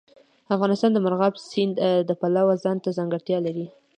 افغانستان 0.55 0.91
د 0.93 0.97
مورغاب 1.03 1.33
سیند 1.49 1.73
د 2.09 2.11
پلوه 2.19 2.53
ځانته 2.63 2.89
ځانګړتیا 2.97 3.37
لري. 3.47 3.65